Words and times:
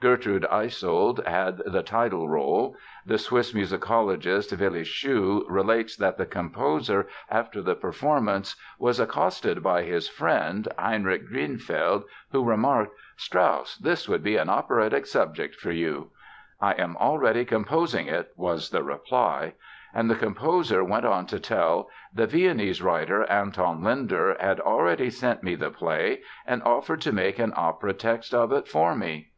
Gertrude 0.00 0.46
Eysoldt 0.50 1.26
had 1.26 1.58
the 1.66 1.82
title 1.82 2.28
role. 2.28 2.76
The 3.04 3.18
Swiss 3.18 3.52
musicologist, 3.52 4.56
Willy 4.58 4.82
Schuh, 4.84 5.42
relates 5.48 5.94
that 5.96 6.16
the 6.16 6.24
composer, 6.24 7.08
after 7.28 7.60
the 7.60 7.74
performance 7.74 8.54
was 8.78 9.00
accosted 9.00 9.60
by 9.62 9.82
his 9.82 10.08
friend, 10.08 10.68
Heinrich 10.78 11.28
Grünfeld, 11.28 12.04
who 12.30 12.44
remarked: 12.44 12.92
"Strauss, 13.16 13.76
this 13.76 14.08
would 14.08 14.22
be 14.22 14.36
an 14.36 14.48
operatic 14.48 15.04
subject 15.04 15.56
for 15.56 15.72
you!" 15.72 16.12
"I 16.62 16.72
am 16.74 16.96
already 16.96 17.44
composing 17.44 18.06
it," 18.06 18.30
was 18.36 18.70
the 18.70 18.84
reply. 18.84 19.54
And 19.92 20.08
the 20.08 20.14
composer 20.14 20.82
went 20.82 21.04
on 21.06 21.26
to 21.26 21.40
tell: 21.40 21.90
"The 22.14 22.28
Viennese 22.28 22.80
writer, 22.80 23.24
Anton 23.24 23.82
Lindner, 23.82 24.36
had 24.40 24.60
already 24.60 25.10
sent 25.10 25.42
me 25.42 25.56
the 25.56 25.70
play 25.72 26.22
and 26.46 26.62
offered 26.62 27.00
to 27.02 27.12
make 27.12 27.38
an 27.38 27.52
opera 27.56 27.92
text 27.92 28.32
of 28.32 28.52
it 28.52 28.66
for 28.68 28.94
me. 28.94 29.30